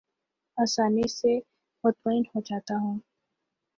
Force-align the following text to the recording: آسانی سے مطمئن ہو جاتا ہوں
آسانی 0.57 1.07
سے 1.07 1.33
مطمئن 1.83 2.23
ہو 2.31 2.39
جاتا 2.41 2.75
ہوں 2.81 2.97